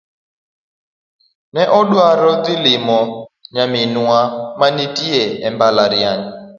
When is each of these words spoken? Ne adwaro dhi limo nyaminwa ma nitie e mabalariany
Ne 1.53 1.61
adwaro 1.79 2.31
dhi 2.43 2.53
limo 2.65 2.99
nyaminwa 3.53 4.19
ma 4.57 4.67
nitie 4.75 5.23
e 5.47 5.49
mabalariany 5.57 6.23